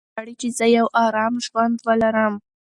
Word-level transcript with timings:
مور 0.03 0.07
مې 0.07 0.11
غواړي 0.15 0.33
چې 0.41 0.47
زه 0.57 0.65
یو 0.77 0.87
ارام 1.05 1.33
ژوند 1.45 1.75
ولرم. 1.87 2.33